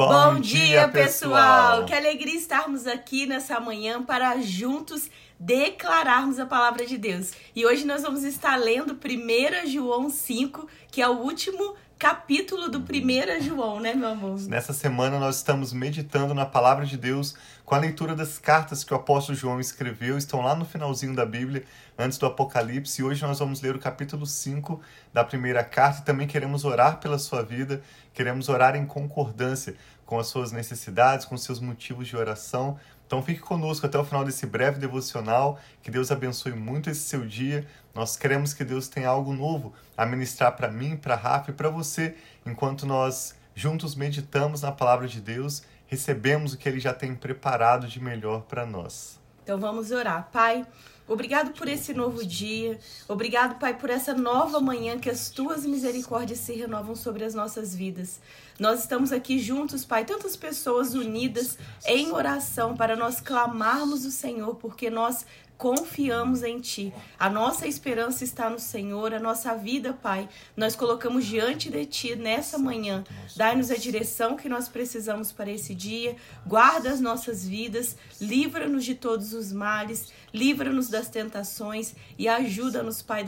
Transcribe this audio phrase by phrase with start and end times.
[0.00, 1.84] Bom, Bom dia, pessoal!
[1.84, 7.32] Que alegria estarmos aqui nessa manhã para juntos declararmos a palavra de Deus.
[7.54, 12.78] E hoje nós vamos estar lendo 1 João 5, que é o último capítulo do
[12.78, 14.40] 1 João, né, meu amor?
[14.48, 18.94] Nessa semana nós estamos meditando na palavra de Deus com a leitura das cartas que
[18.94, 21.62] o apóstolo João escreveu, estão lá no finalzinho da Bíblia,
[21.98, 24.80] antes do Apocalipse, e hoje nós vamos ler o capítulo 5
[25.12, 27.82] da primeira carta e também queremos orar pela sua vida,
[28.14, 29.74] queremos orar em concordância
[30.06, 32.78] com as suas necessidades, com seus motivos de oração.
[33.10, 35.58] Então fique conosco até o final desse breve devocional.
[35.82, 37.66] Que Deus abençoe muito esse seu dia.
[37.92, 41.68] Nós queremos que Deus tenha algo novo a ministrar para mim, para Rafa e para
[41.68, 42.14] você,
[42.46, 47.88] enquanto nós juntos meditamos na palavra de Deus, recebemos o que ele já tem preparado
[47.88, 49.18] de melhor para nós.
[49.42, 50.28] Então vamos orar.
[50.30, 50.64] Pai,
[51.10, 52.78] Obrigado por esse novo dia.
[53.08, 57.74] Obrigado, Pai, por essa nova manhã que as tuas misericórdias se renovam sobre as nossas
[57.74, 58.20] vidas.
[58.60, 64.54] Nós estamos aqui juntos, Pai, tantas pessoas unidas em oração para nós clamarmos o Senhor,
[64.54, 65.26] porque nós
[65.60, 66.90] confiamos em Ti.
[67.18, 72.16] A nossa esperança está no Senhor, a nossa vida, Pai, nós colocamos diante de Ti
[72.16, 73.04] nessa manhã.
[73.36, 78.94] Dai-nos a direção que nós precisamos para esse dia, guarda as nossas vidas, livra-nos de
[78.94, 83.22] todos os males, livra-nos das tentações e ajuda-nos, Pai,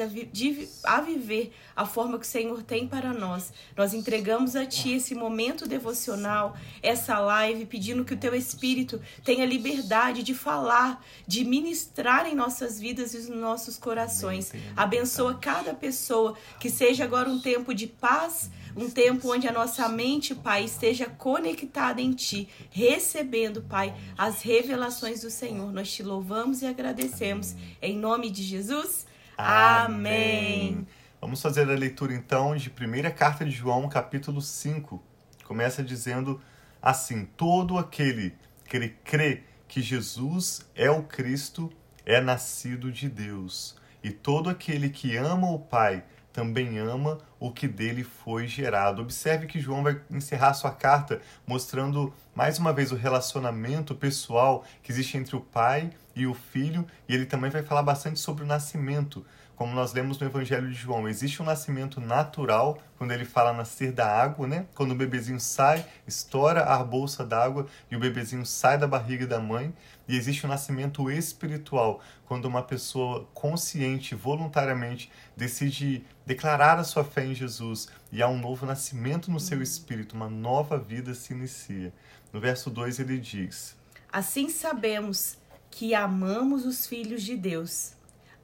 [0.84, 3.52] a viver a forma que o Senhor tem para nós.
[3.76, 9.44] Nós entregamos a Ti esse momento devocional, essa live, pedindo que o Teu Espírito tenha
[9.44, 14.52] liberdade de falar, de ministrar em nossas vidas e nos nossos corações.
[14.76, 19.88] Abençoa cada pessoa, que seja agora um tempo de paz, um tempo onde a nossa
[19.88, 25.72] mente, Pai, esteja conectada em Ti, recebendo, Pai, as revelações do Senhor.
[25.72, 27.54] Nós te louvamos e agradecemos.
[27.80, 29.06] Em nome de Jesus.
[29.36, 30.74] Amém.
[30.74, 30.86] Amém.
[31.20, 35.00] Vamos fazer a leitura então de primeira carta de João, capítulo 5.
[35.44, 36.40] Começa dizendo
[36.80, 38.34] assim: Todo aquele
[38.66, 41.72] que crê que Jesus é o Cristo
[42.04, 47.66] é nascido de Deus, e todo aquele que ama o Pai também ama o que
[47.66, 49.02] dele foi gerado.
[49.02, 54.92] Observe que João vai encerrar sua carta mostrando mais uma vez o relacionamento pessoal que
[54.92, 58.46] existe entre o pai e o filho, e ele também vai falar bastante sobre o
[58.46, 59.26] nascimento
[59.62, 63.92] como nós lemos no Evangelho de João, existe um nascimento natural, quando ele fala nascer
[63.92, 64.66] da água, né?
[64.74, 69.38] Quando o bebezinho sai, estoura a bolsa d'água e o bebezinho sai da barriga da
[69.38, 69.72] mãe.
[70.08, 77.24] E existe um nascimento espiritual, quando uma pessoa consciente, voluntariamente, decide declarar a sua fé
[77.24, 81.92] em Jesus e há um novo nascimento no seu espírito, uma nova vida se inicia.
[82.32, 83.76] No verso 2 ele diz:
[84.10, 85.36] Assim sabemos
[85.70, 87.94] que amamos os filhos de Deus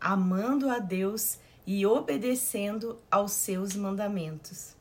[0.01, 4.75] amando a Deus e obedecendo aos seus mandamentos.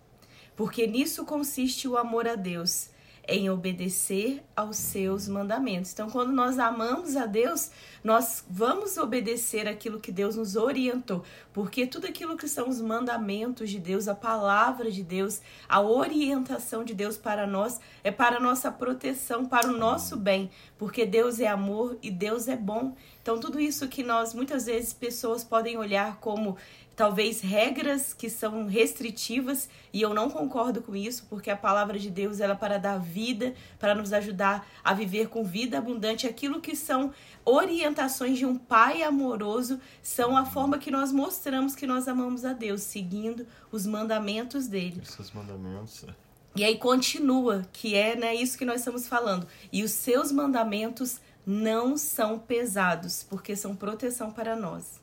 [0.55, 2.89] Porque nisso consiste o amor a Deus,
[3.27, 5.91] em obedecer aos seus mandamentos.
[5.91, 7.69] Então, quando nós amamos a Deus,
[8.03, 13.69] nós vamos obedecer aquilo que Deus nos orientou, porque tudo aquilo que são os mandamentos
[13.69, 18.71] de Deus, a palavra de Deus, a orientação de Deus para nós é para nossa
[18.71, 22.95] proteção, para o nosso bem, porque Deus é amor e Deus é bom.
[23.21, 26.55] Então, tudo isso que nós muitas vezes pessoas podem olhar como
[26.97, 32.09] talvez regras que são restritivas e eu não concordo com isso, porque a palavra de
[32.09, 36.59] Deus ela é para dar vida, para nos ajudar a viver com vida abundante, aquilo
[36.59, 37.13] que são
[37.45, 42.51] orientações de um pai amoroso, são a forma que nós mostramos que nós amamos a
[42.51, 44.99] Deus, seguindo os mandamentos dele.
[45.03, 46.03] Esses mandamentos.
[46.03, 46.13] É.
[46.55, 49.47] E aí continua, que é né, isso que nós estamos falando.
[49.71, 54.99] E os seus mandamentos não são pesados, porque são proteção para nós.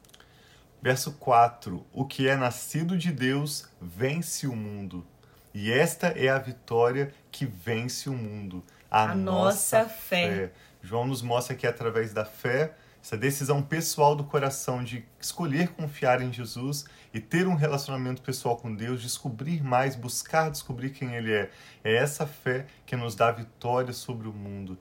[0.85, 5.03] Verso 4: O que é nascido de Deus vence o mundo.
[5.55, 10.29] E esta é a vitória que vence o mundo, a, a nossa, nossa fé.
[10.29, 10.53] fé.
[10.83, 16.21] João nos mostra que através da fé, essa decisão pessoal do coração de escolher confiar
[16.21, 16.85] em Jesus
[17.15, 21.51] e ter um relacionamento pessoal com Deus, descobrir mais, buscar descobrir quem Ele é,
[21.83, 24.77] é essa fé que nos dá vitória sobre o mundo.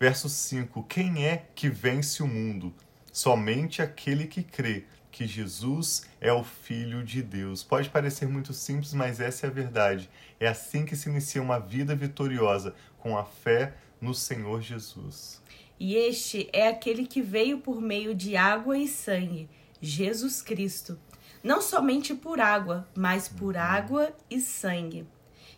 [0.00, 2.72] Verso 5: Quem é que vence o mundo?
[3.12, 7.62] Somente aquele que crê que Jesus é o Filho de Deus.
[7.62, 10.10] Pode parecer muito simples, mas essa é a verdade.
[10.40, 15.40] É assim que se inicia uma vida vitoriosa, com a fé no Senhor Jesus.
[15.78, 19.48] E este é aquele que veio por meio de água e sangue,
[19.80, 20.98] Jesus Cristo.
[21.44, 23.60] Não somente por água, mas por uhum.
[23.60, 25.06] água e sangue.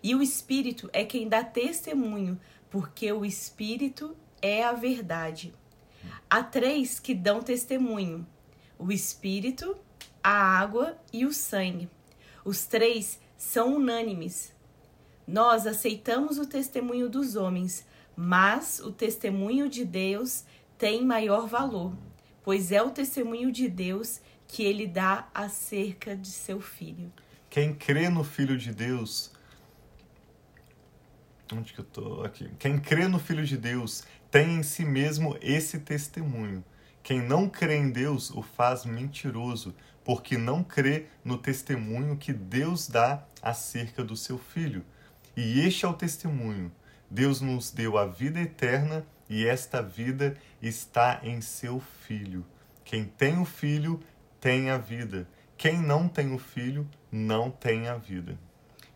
[0.02, 2.38] E o Espírito é quem dá testemunho,
[2.68, 5.54] porque o Espírito é a verdade.
[6.28, 8.26] Há três que dão testemunho
[8.78, 9.76] o espírito,
[10.22, 11.88] a água e o sangue.
[12.44, 14.52] Os três são unânimes.
[15.26, 17.84] Nós aceitamos o testemunho dos homens,
[18.16, 20.44] mas o testemunho de Deus
[20.78, 21.96] tem maior valor,
[22.42, 27.12] pois é o testemunho de Deus que ele dá acerca de seu filho.
[27.50, 29.32] Quem crê no Filho de Deus.
[31.52, 32.22] Onde que eu tô?
[32.22, 32.50] Aqui.
[32.58, 36.64] Quem crê no Filho de Deus tem em si mesmo esse testemunho.
[37.06, 39.72] Quem não crê em Deus o faz mentiroso,
[40.02, 44.84] porque não crê no testemunho que Deus dá acerca do seu Filho.
[45.36, 46.72] E este é o testemunho.
[47.08, 52.44] Deus nos deu a vida eterna e esta vida está em seu Filho.
[52.84, 54.00] Quem tem o Filho
[54.40, 55.28] tem a vida.
[55.56, 58.36] Quem não tem o Filho não tem a vida.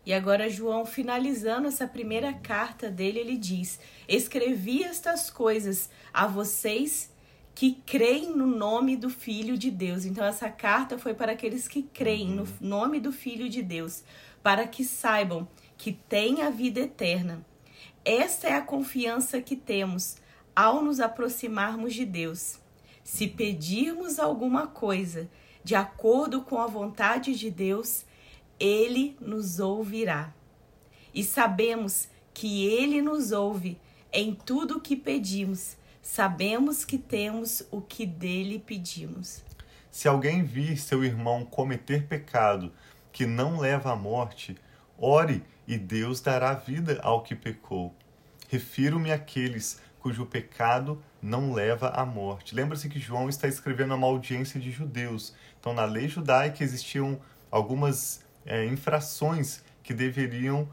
[0.05, 7.10] E agora, João, finalizando essa primeira carta dele, ele diz: Escrevi estas coisas a vocês
[7.53, 10.05] que creem no nome do Filho de Deus.
[10.05, 12.49] Então, essa carta foi para aqueles que creem no uhum.
[12.59, 14.03] nome do Filho de Deus,
[14.41, 17.45] para que saibam que têm a vida eterna.
[18.03, 20.17] Esta é a confiança que temos
[20.55, 22.59] ao nos aproximarmos de Deus.
[23.03, 25.29] Se pedirmos alguma coisa
[25.63, 28.05] de acordo com a vontade de Deus,
[28.59, 30.33] Ele nos ouvirá.
[31.13, 33.77] E sabemos que Ele nos ouve
[34.11, 35.77] em tudo o que pedimos.
[36.01, 39.43] Sabemos que temos o que dele pedimos.
[39.91, 42.71] Se alguém vir seu irmão cometer pecado
[43.11, 44.57] que não leva à morte,
[44.97, 47.95] ore e Deus dará vida ao que pecou.
[48.49, 52.55] Refiro-me àqueles cujo pecado não leva à morte.
[52.55, 55.35] Lembra-se que João está escrevendo a uma audiência de judeus.
[55.59, 57.21] Então, na lei judaica existiam
[57.51, 60.67] algumas é, infrações que deveriam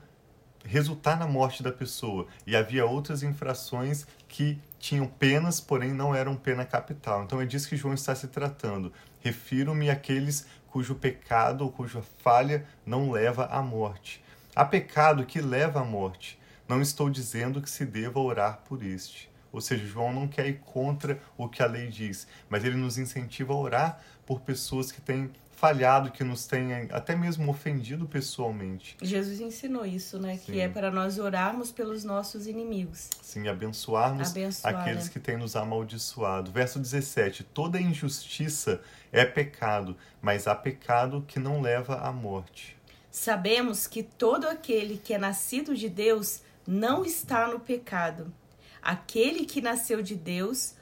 [0.64, 2.26] resultar na morte da pessoa.
[2.46, 7.24] E havia outras infrações que tinham penas, porém não eram pena capital.
[7.24, 8.92] Então é disso que João está se tratando.
[9.20, 14.22] Refiro-me àqueles cujo pecado ou cuja falha não leva à morte.
[14.54, 16.38] Há pecado que leva à morte.
[16.68, 19.30] Não estou dizendo que se deva orar por este.
[19.50, 22.98] Ou seja, João não quer ir contra o que a lei diz, mas ele nos
[22.98, 28.96] incentiva a orar por pessoas que têm falhado, que nos têm até mesmo ofendido pessoalmente.
[29.02, 30.36] Jesus ensinou isso, né?
[30.36, 30.52] Sim.
[30.52, 33.10] Que é para nós orarmos pelos nossos inimigos.
[33.20, 35.10] Sim, abençoarmos Abençoar, aqueles né?
[35.12, 36.52] que têm nos amaldiçoado.
[36.52, 42.76] Verso 17: Toda injustiça é pecado, mas há pecado que não leva à morte.
[43.10, 48.32] Sabemos que todo aquele que é nascido de Deus não está no pecado.
[48.80, 50.74] Aquele que nasceu de Deus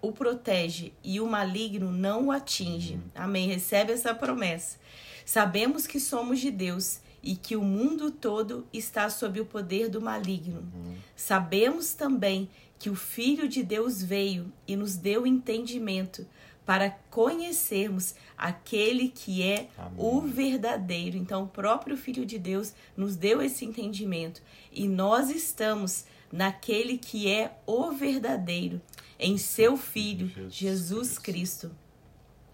[0.00, 2.94] o protege e o maligno não o atinge.
[2.94, 3.00] Uhum.
[3.14, 3.48] Amém.
[3.48, 4.78] Recebe essa promessa.
[5.24, 10.00] Sabemos que somos de Deus e que o mundo todo está sob o poder do
[10.00, 10.60] maligno.
[10.60, 10.94] Uhum.
[11.16, 12.48] Sabemos também
[12.78, 16.24] que o Filho de Deus veio e nos deu entendimento
[16.64, 19.94] para conhecermos aquele que é Amém.
[19.96, 21.16] o verdadeiro.
[21.16, 27.30] Então, o próprio Filho de Deus nos deu esse entendimento e nós estamos naquele que
[27.30, 28.80] é o verdadeiro,
[29.18, 31.70] em seu Filho, Jesus Cristo.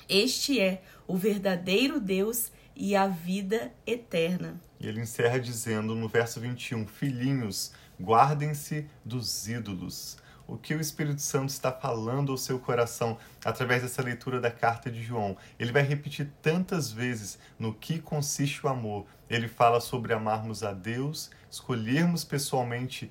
[0.08, 4.60] Este é o verdadeiro Deus e a vida eterna.
[4.78, 10.18] E ele encerra dizendo no verso 21: Filhinhos, guardem-se dos ídolos.
[10.46, 14.90] O que o Espírito Santo está falando ao seu coração através dessa leitura da carta
[14.90, 15.38] de João?
[15.58, 19.06] Ele vai repetir tantas vezes no que consiste o amor.
[19.30, 23.10] Ele fala sobre amarmos a Deus, escolhermos pessoalmente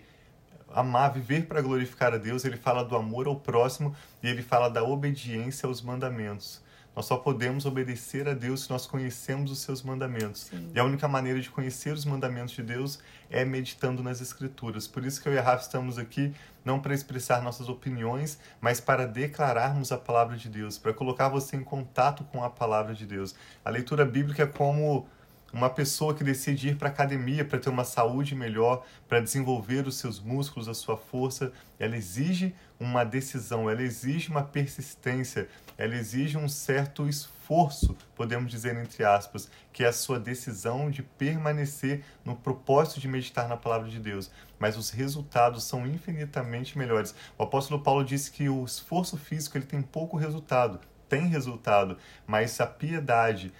[0.73, 4.69] amar, viver para glorificar a Deus, ele fala do amor ao próximo e ele fala
[4.69, 6.61] da obediência aos mandamentos.
[6.95, 10.41] Nós só podemos obedecer a Deus se nós conhecemos os seus mandamentos.
[10.41, 10.71] Sim.
[10.75, 12.99] E a única maneira de conhecer os mandamentos de Deus
[13.31, 14.87] é meditando nas Escrituras.
[14.87, 18.79] Por isso que eu e a Rafa estamos aqui, não para expressar nossas opiniões, mas
[18.79, 23.07] para declararmos a palavra de Deus, para colocar você em contato com a palavra de
[23.07, 23.33] Deus.
[23.65, 25.07] A leitura bíblica é como
[25.53, 29.87] uma pessoa que decide ir para a academia para ter uma saúde melhor, para desenvolver
[29.87, 35.95] os seus músculos, a sua força, ela exige uma decisão, ela exige uma persistência, ela
[35.95, 42.03] exige um certo esforço, podemos dizer entre aspas, que é a sua decisão de permanecer
[42.25, 44.31] no propósito de meditar na palavra de Deus.
[44.57, 47.13] Mas os resultados são infinitamente melhores.
[47.37, 52.59] O apóstolo Paulo disse que o esforço físico ele tem pouco resultado, tem resultado, mas
[52.59, 53.53] a piedade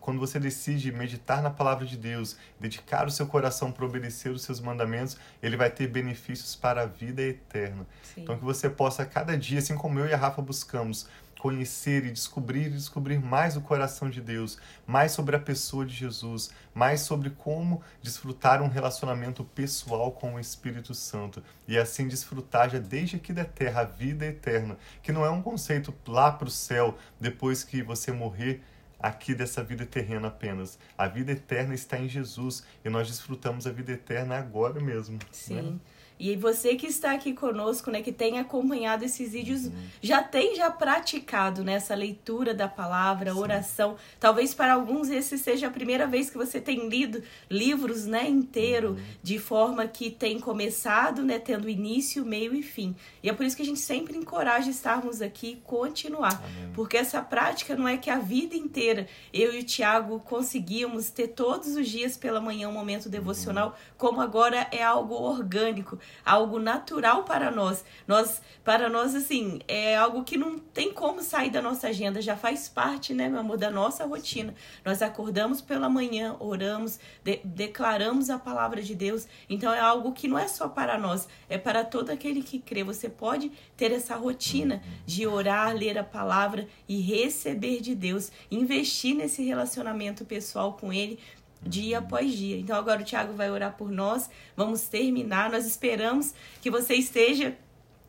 [0.00, 4.42] quando você decide meditar na palavra de Deus, dedicar o seu coração para obedecer os
[4.42, 7.86] seus mandamentos, ele vai ter benefícios para a vida eterna.
[8.02, 8.22] Sim.
[8.22, 11.06] Então que você possa cada dia, assim como eu e a Rafa buscamos,
[11.38, 15.94] conhecer e descobrir e descobrir mais o coração de Deus, mais sobre a pessoa de
[15.94, 22.68] Jesus, mais sobre como desfrutar um relacionamento pessoal com o Espírito Santo e assim desfrutar
[22.68, 26.48] já desde aqui da terra a vida eterna, que não é um conceito lá para
[26.48, 28.62] o céu depois que você morrer
[28.98, 30.78] aqui dessa vida terrena apenas.
[30.96, 35.18] A vida eterna está em Jesus e nós desfrutamos a vida eterna agora mesmo.
[35.30, 35.54] Sim.
[35.54, 35.78] Né?
[36.18, 39.72] E você que está aqui conosco, né, que tem acompanhado esses vídeos, uhum.
[40.02, 43.38] já tem já praticado nessa né, leitura da palavra, Sim.
[43.38, 43.96] oração.
[44.18, 48.90] Talvez para alguns esse seja a primeira vez que você tem lido livros, né, inteiro,
[48.90, 48.96] uhum.
[49.22, 52.96] de forma que tem começado, né, tendo início, meio e fim.
[53.22, 56.42] E é por isso que a gente sempre encoraja estarmos aqui e continuar.
[56.42, 56.72] Amém.
[56.74, 61.28] Porque essa prática não é que a vida inteira eu e o Tiago conseguimos ter
[61.28, 63.74] todos os dias pela manhã um momento devocional, uhum.
[63.96, 67.84] como agora é algo orgânico algo natural para nós.
[68.06, 72.36] Nós, para nós, assim, é algo que não tem como sair da nossa agenda, já
[72.36, 74.54] faz parte, né, meu amor, da nossa rotina.
[74.84, 79.26] Nós acordamos pela manhã, oramos, de, declaramos a palavra de Deus.
[79.48, 82.84] Então é algo que não é só para nós, é para todo aquele que crê.
[82.84, 89.14] Você pode ter essa rotina de orar, ler a palavra e receber de Deus, investir
[89.14, 91.18] nesse relacionamento pessoal com Ele,
[91.62, 92.58] dia após dia.
[92.58, 94.30] Então agora o Tiago vai orar por nós.
[94.56, 95.50] Vamos terminar.
[95.50, 97.56] Nós esperamos que você esteja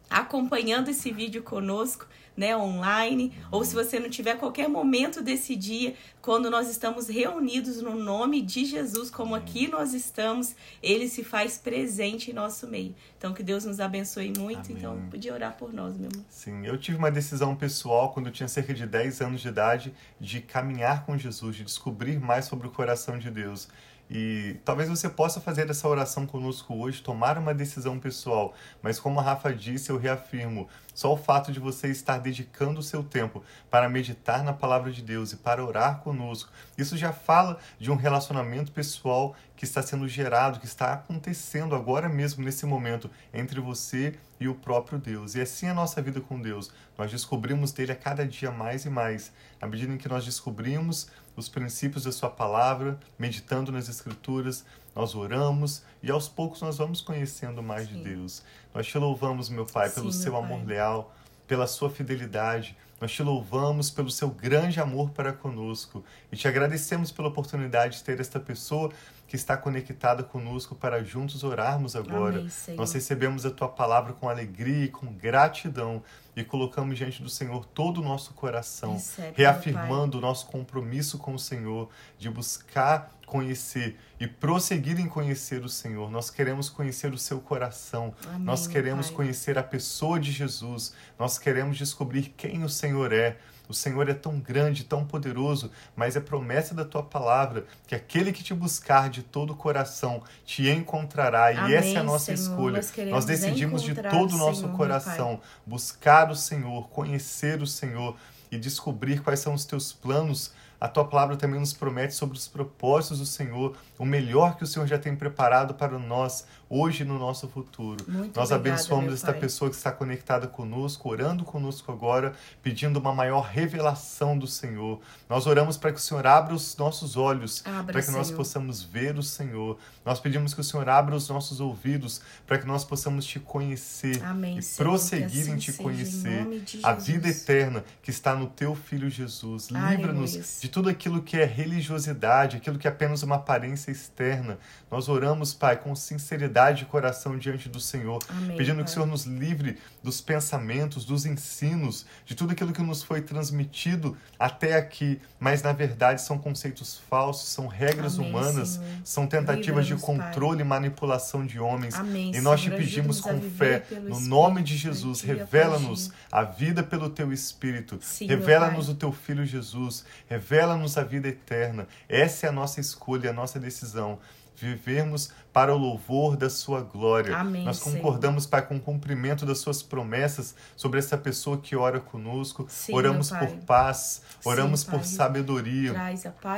[0.10, 2.08] acompanhando esse vídeo conosco
[2.40, 7.82] né, online, ou se você não tiver qualquer momento desse dia, quando nós estamos reunidos
[7.82, 12.96] no nome de Jesus, como aqui nós estamos, ele se faz presente em nosso meio.
[13.18, 14.72] Então que Deus nos abençoe muito.
[14.72, 14.78] Amém.
[14.78, 16.26] Então, podia orar por nós, meu amor.
[16.30, 19.94] Sim, eu tive uma decisão pessoal quando eu tinha cerca de 10 anos de idade
[20.18, 23.68] de caminhar com Jesus, de descobrir mais sobre o coração de Deus.
[24.10, 29.20] E talvez você possa fazer essa oração conosco hoje, tomar uma decisão pessoal, mas como
[29.20, 33.44] a Rafa disse, eu reafirmo: só o fato de você estar dedicando o seu tempo
[33.70, 37.96] para meditar na palavra de Deus e para orar conosco, isso já fala de um
[37.96, 44.18] relacionamento pessoal que está sendo gerado, que está acontecendo agora mesmo, nesse momento, entre você
[44.29, 45.36] e o próprio Deus.
[45.36, 46.72] E assim é a nossa vida com Deus.
[46.98, 49.32] Nós descobrimos dele a cada dia mais e mais.
[49.62, 54.66] À medida em que nós descobrimos os princípios da Sua palavra, meditando nas Escrituras,
[54.96, 57.96] nós oramos e aos poucos nós vamos conhecendo mais Sim.
[57.96, 58.44] de Deus.
[58.74, 60.68] Nós te louvamos, meu Pai, pelo Sim, seu amor pai.
[60.68, 61.16] leal,
[61.48, 62.78] pela sua fidelidade.
[63.00, 68.04] Nós te louvamos pelo seu grande amor para conosco e te agradecemos pela oportunidade de
[68.04, 68.92] ter esta pessoa
[69.30, 72.40] que está conectada conosco para juntos orarmos agora.
[72.40, 76.02] Amém, Nós recebemos a tua palavra com alegria e com gratidão
[76.36, 81.36] e colocamos diante do Senhor todo o nosso coração, Recebe, reafirmando o nosso compromisso com
[81.36, 86.10] o Senhor de buscar conhecer e prosseguir em conhecer o Senhor.
[86.10, 88.16] Nós queremos conhecer o seu coração.
[88.26, 89.16] Amém, Nós queremos pai.
[89.18, 90.96] conhecer a pessoa de Jesus.
[91.20, 93.38] Nós queremos descobrir quem o Senhor é.
[93.70, 98.34] O Senhor é tão grande, tão poderoso, mas é promessa da tua palavra que aquele
[98.34, 101.50] que te buscar de todo o coração te encontrará.
[101.50, 102.78] Amém, e essa é a nossa Senhor, escolha.
[102.78, 108.18] Nós, nós decidimos de todo o nosso Senhor, coração buscar o Senhor, conhecer o Senhor
[108.52, 112.48] e descobrir quais são os teus planos a tua palavra também nos promete sobre os
[112.48, 117.06] propósitos do Senhor, o melhor que o Senhor já tem preparado para nós hoje e
[117.06, 118.06] no nosso futuro.
[118.08, 119.42] Muito Nós obrigada, abençoamos esta pai.
[119.42, 125.00] pessoa que está conectada conosco, orando conosco agora, pedindo uma maior revelação do Senhor.
[125.28, 128.20] Nós oramos para que o Senhor abra os nossos olhos, abra, para que Senhor.
[128.20, 129.78] nós possamos ver o Senhor.
[130.06, 134.24] Nós pedimos que o Senhor abra os nossos ouvidos, para que nós possamos te conhecer
[134.24, 136.48] Amém, e Senhor, prosseguir assim em te conhecer.
[136.48, 139.70] Em a vida eterna que está no teu Filho Jesus.
[139.70, 144.60] Livra-nos de de tudo aquilo que é religiosidade, aquilo que é apenas uma aparência externa.
[144.92, 148.84] Nós oramos, Pai, com sinceridade de coração diante do Senhor, Amém, pedindo pai.
[148.84, 153.22] que o Senhor nos livre dos pensamentos, dos ensinos, de tudo aquilo que nos foi
[153.22, 158.88] transmitido até aqui, mas na verdade são conceitos falsos, são regras Amém, humanas, Senhor.
[159.04, 160.66] são tentativas de controle pai.
[160.66, 161.96] e manipulação de homens.
[161.96, 166.44] Amém, e nós Senhor, te pedimos com fé, no Espírito, nome de Jesus, revela-nos a
[166.44, 171.88] vida pelo teu Espírito, revela-nos o teu Filho Jesus, revela revela-nos a vida eterna.
[172.08, 174.20] Essa é a nossa escolha, a nossa decisão.
[174.58, 177.36] Vivermos para o louvor da sua glória.
[177.36, 178.52] Amém, Nós concordamos, Senhor.
[178.52, 182.66] Pai, com o cumprimento das suas promessas sobre essa pessoa que ora conosco.
[182.70, 185.94] Sim, oramos por paz, oramos Sim, por sabedoria,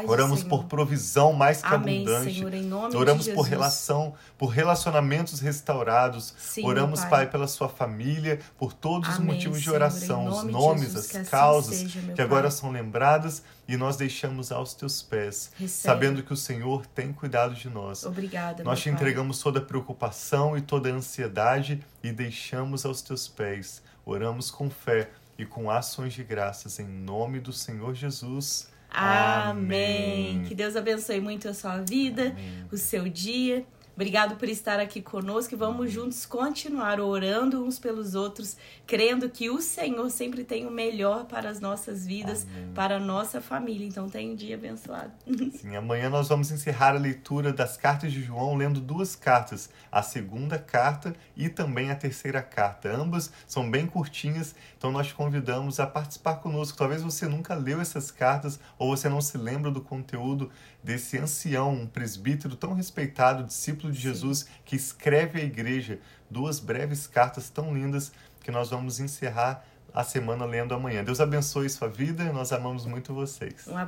[0.08, 2.34] oramos por provisão mais que Amém, abundante.
[2.34, 6.34] Senhor, nome oramos por relação, por relacionamentos restaurados.
[6.38, 7.10] Sim, oramos, pai.
[7.10, 7.30] pai.
[7.30, 11.76] pela sua família, por todos Amém, os motivos de oração, os nomes, as assim causas
[11.78, 15.70] seja, que agora são lembradas e nós deixamos aos teus pés, Recebe.
[15.70, 18.06] sabendo que o Senhor tem cuidado de nós.
[18.06, 23.28] Obrigada, nós te entregamos toda a preocupação e toda a ansiedade e deixamos aos teus
[23.28, 23.82] pés.
[24.06, 28.70] Oramos com fé e com ações de graças em nome do Senhor Jesus.
[28.90, 30.36] Amém.
[30.36, 30.44] Amém.
[30.48, 32.66] Que Deus abençoe muito a sua vida, Amém.
[32.72, 33.66] o seu dia.
[33.94, 38.56] Obrigado por estar aqui conosco e vamos juntos continuar orando uns pelos outros,
[38.88, 42.74] crendo que o Senhor sempre tem o melhor para as nossas vidas, Amém.
[42.74, 43.86] para a nossa família.
[43.86, 45.12] Então, tenha um dia abençoado.
[45.60, 50.02] Sim, amanhã nós vamos encerrar a leitura das cartas de João lendo duas cartas, a
[50.02, 52.90] segunda carta e também a terceira carta.
[52.90, 56.78] Ambas são bem curtinhas, então nós te convidamos a participar conosco.
[56.78, 60.50] Talvez você nunca leu essas cartas ou você não se lembra do conteúdo
[60.84, 67.08] desse ancião, um presbítero tão respeitado, discípulo de Jesus, que escreve à igreja duas breves
[67.08, 68.12] cartas tão lindas
[68.44, 71.04] que nós vamos encerrar a semana lendo amanhã.
[71.04, 73.68] Deus abençoe sua vida, nós amamos muito vocês.
[73.68, 73.76] Um.